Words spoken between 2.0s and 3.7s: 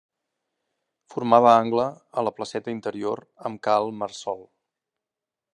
a la placeta interior amb